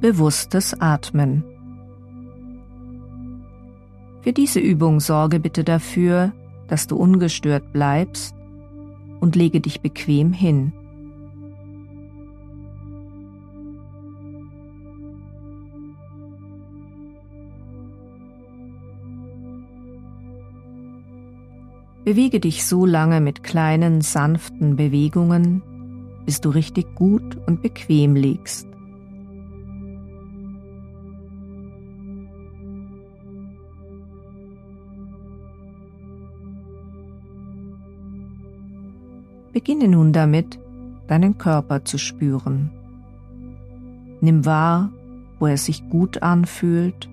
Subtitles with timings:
[0.00, 1.44] Bewusstes Atmen.
[4.22, 6.32] Für diese Übung sorge bitte dafür,
[6.68, 8.34] dass du ungestört bleibst
[9.20, 10.72] und lege dich bequem hin.
[22.04, 25.62] Bewege dich so lange mit kleinen, sanften Bewegungen,
[26.26, 28.73] bis du richtig gut und bequem liegst.
[39.64, 40.60] Beginne nun damit,
[41.06, 42.70] deinen Körper zu spüren.
[44.20, 44.90] Nimm wahr,
[45.38, 47.08] wo er sich gut anfühlt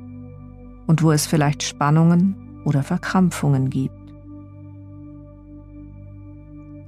[0.86, 3.96] und wo es vielleicht Spannungen oder Verkrampfungen gibt.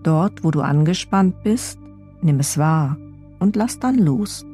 [0.03, 1.79] Dort, wo du angespannt bist,
[2.21, 2.97] nimm es wahr
[3.39, 4.45] und lass dann los.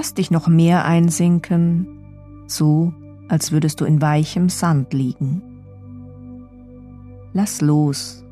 [0.00, 1.86] Lass dich noch mehr einsinken,
[2.46, 2.94] so
[3.28, 5.42] als würdest du in weichem Sand liegen.
[7.34, 8.24] Lass los.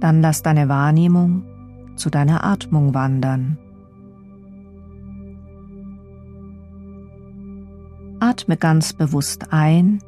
[0.00, 1.44] Dann lass deine Wahrnehmung
[1.96, 3.58] zu deiner Atmung wandern.
[8.20, 9.98] Atme ganz bewusst ein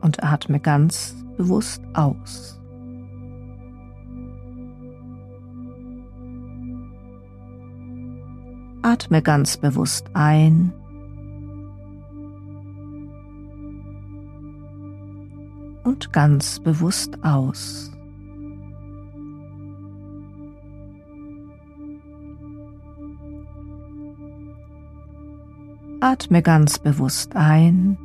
[0.00, 2.61] und atme ganz bewusst aus.
[8.92, 10.70] Atme ganz bewusst ein.
[15.82, 17.90] Und ganz bewusst aus.
[26.00, 27.96] Atme ganz bewusst ein.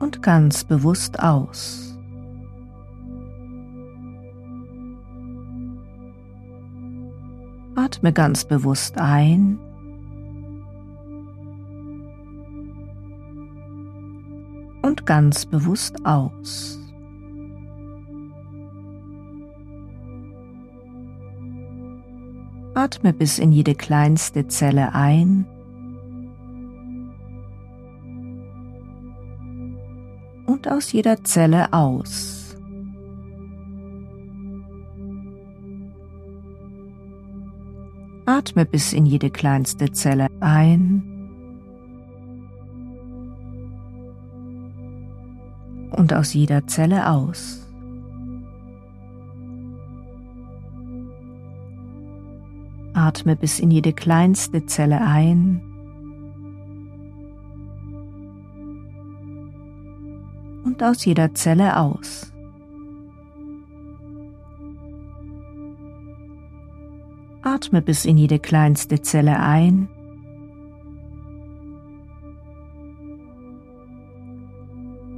[0.00, 1.95] Und ganz bewusst aus.
[7.96, 9.58] Atme ganz bewusst ein.
[14.82, 16.78] Und ganz bewusst aus.
[22.74, 25.46] Atme bis in jede kleinste Zelle ein.
[30.44, 32.35] Und aus jeder Zelle aus.
[38.28, 41.04] Atme bis in jede kleinste Zelle ein
[45.92, 47.64] und aus jeder Zelle aus.
[52.94, 55.62] Atme bis in jede kleinste Zelle ein
[60.64, 62.32] und aus jeder Zelle aus.
[67.56, 69.88] Atme bis in jede kleinste Zelle ein.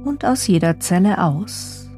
[0.05, 1.89] Und aus jeder Zelle aus.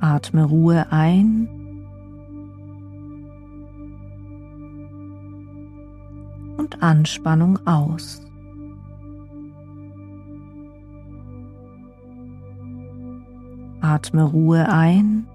[0.00, 1.48] Atme Ruhe ein.
[6.58, 8.20] Und Anspannung aus.
[13.94, 15.26] Atme Ruhe ein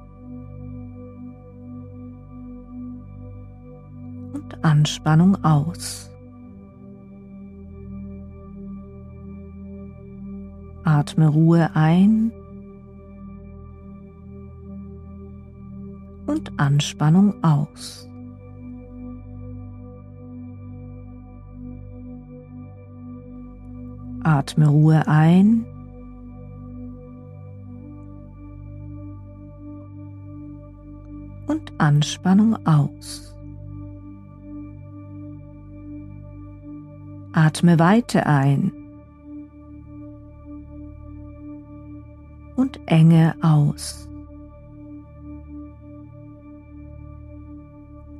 [4.34, 6.09] und Anspannung aus.
[10.83, 12.31] Atme Ruhe ein
[16.25, 18.10] und Anspannung aus.
[24.24, 25.76] Atme Ruhe ein
[31.77, 33.35] Anspannung aus.
[37.33, 38.71] Atme Weite ein
[42.56, 44.09] und Enge aus.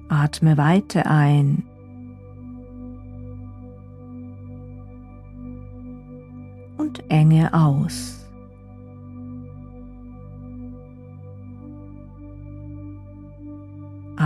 [0.10, 1.64] Atme Weite ein
[6.78, 8.17] und Enge aus.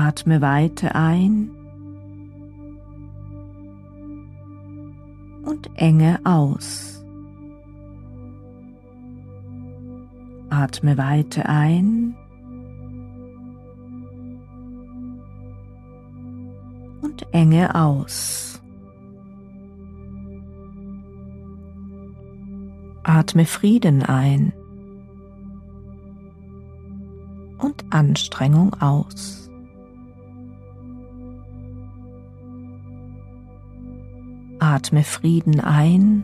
[0.03, 1.51] Atme Weite ein
[5.43, 7.05] und Enge aus.
[10.49, 12.15] Atme Weite ein
[17.03, 18.59] und Enge aus.
[23.03, 24.51] Atme Frieden ein
[27.59, 29.50] und Anstrengung aus.
[34.73, 36.23] Atme Frieden ein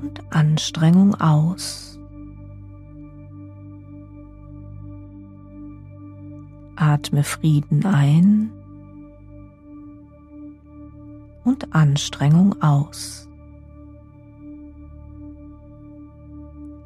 [0.00, 1.98] und Anstrengung aus.
[6.76, 8.52] Atme Frieden ein
[11.42, 13.28] und Anstrengung aus.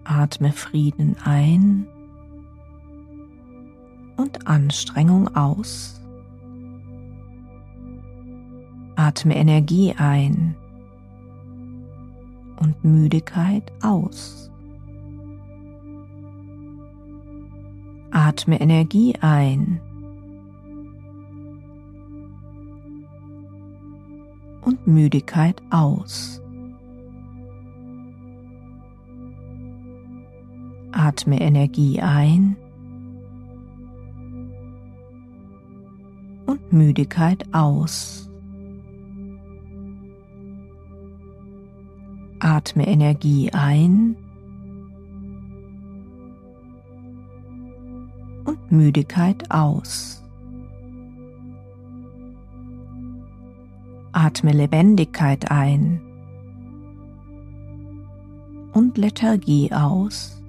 [0.04, 1.86] Atme Frieden ein
[4.16, 6.01] und Anstrengung aus.
[9.04, 10.54] Atme Energie ein
[12.60, 14.48] und Müdigkeit aus.
[18.12, 19.80] Atme Energie ein
[24.60, 26.40] und Müdigkeit aus.
[30.92, 32.56] Atme Energie ein
[36.46, 38.31] und Müdigkeit aus.
[42.64, 44.14] Atme Energie ein
[48.44, 50.22] und Müdigkeit aus.
[54.12, 56.00] Atme Lebendigkeit ein
[58.74, 60.40] und Lethargie aus.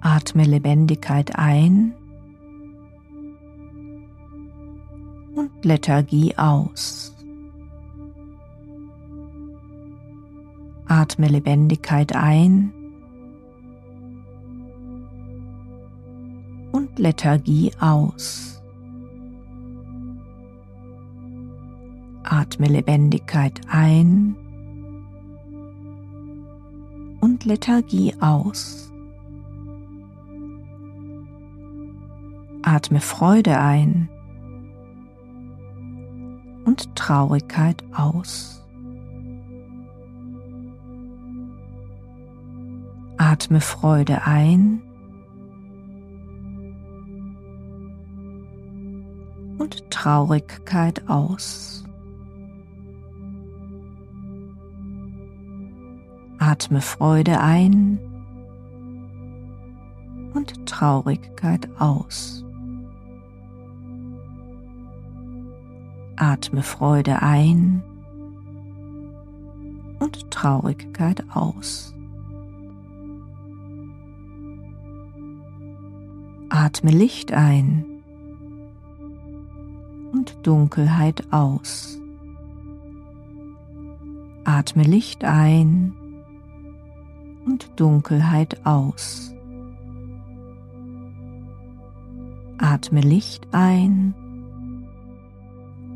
[0.00, 1.92] Atme Lebendigkeit ein
[5.34, 7.19] und Lethargie aus.
[11.00, 12.74] Atme Lebendigkeit ein
[16.72, 18.62] und Lethargie aus.
[22.22, 24.36] Atme Lebendigkeit ein
[27.22, 28.92] und Lethargie aus.
[32.60, 34.10] Atme Freude ein
[36.66, 38.62] und Traurigkeit aus.
[43.32, 44.82] Atme Freude ein
[49.56, 51.84] und Traurigkeit aus.
[56.40, 58.00] Atme Freude ein
[60.34, 62.44] und Traurigkeit aus.
[66.16, 67.84] Atme Freude ein
[70.00, 71.94] und Traurigkeit aus.
[76.62, 77.86] Atme Licht ein
[80.12, 81.98] und Dunkelheit aus.
[84.44, 85.94] Atme Licht ein
[87.46, 89.34] und Dunkelheit aus.
[92.58, 94.14] Atme Licht ein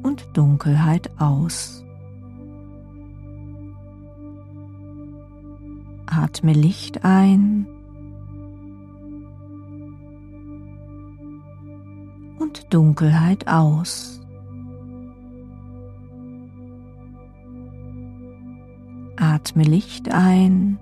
[0.03, 1.85] und Dunkelheit aus.
[6.07, 7.67] Atme Licht ein
[12.39, 14.21] und Dunkelheit aus.
[19.17, 20.79] Atme Licht ein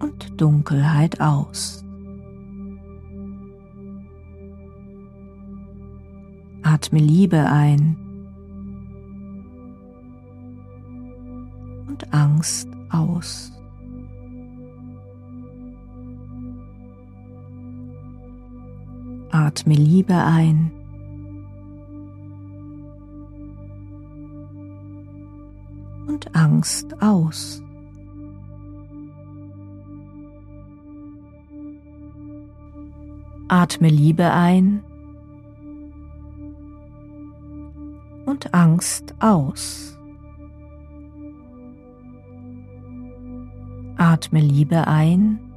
[0.00, 1.84] und Dunkelheit aus.
[6.62, 7.96] Atme Liebe ein
[11.88, 13.57] und Angst aus.
[19.48, 20.70] Atme Liebe ein.
[26.06, 27.62] Und Angst aus.
[33.48, 34.84] Atme Liebe ein
[38.26, 39.98] und Angst aus.
[43.96, 45.47] Atme Liebe ein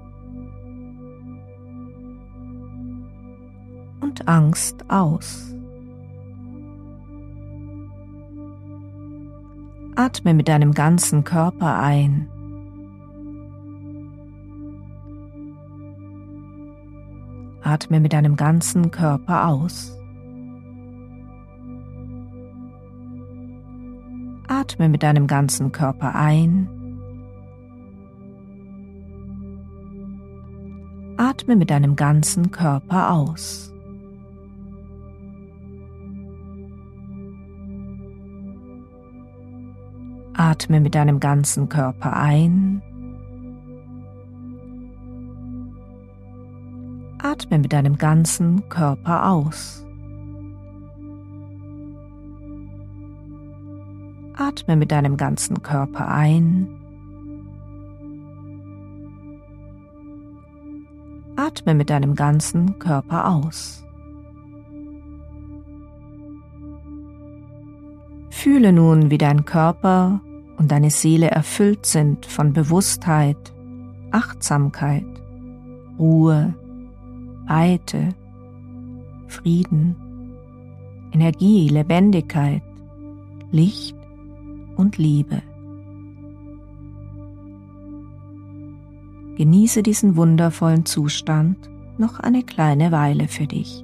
[4.27, 5.53] Angst aus.
[9.95, 12.27] Atme mit deinem ganzen Körper ein.
[17.61, 19.97] Atme mit deinem ganzen Körper aus.
[24.47, 26.67] Atme mit deinem ganzen Körper ein.
[31.17, 33.70] Atme mit deinem ganzen Körper aus.
[40.41, 42.81] Atme mit deinem ganzen Körper ein.
[47.21, 49.85] Atme mit deinem ganzen Körper aus.
[54.33, 56.67] Atme mit deinem ganzen Körper ein.
[61.35, 63.85] Atme mit deinem ganzen Körper aus.
[68.31, 70.19] Fühle nun, wie dein Körper
[70.61, 73.51] und deine Seele erfüllt sind von Bewusstheit,
[74.11, 75.07] Achtsamkeit,
[75.97, 76.53] Ruhe,
[77.47, 78.09] Weite,
[79.27, 79.95] Frieden,
[81.13, 82.61] Energie, Lebendigkeit,
[83.51, 83.95] Licht
[84.75, 85.41] und Liebe.
[89.37, 91.57] Genieße diesen wundervollen Zustand
[91.97, 93.83] noch eine kleine Weile für dich.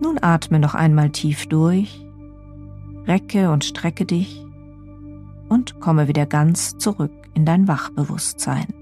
[0.00, 2.04] Nun atme noch einmal tief durch,
[3.06, 4.44] recke und strecke dich
[5.48, 8.79] und komme wieder ganz zurück in dein Wachbewusstsein.